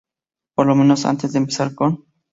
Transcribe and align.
Por 0.55 0.65
lo 0.65 0.73
menos, 0.73 1.05
antes 1.05 1.31
de 1.33 1.37
empezar 1.37 1.75
con. 1.75 2.05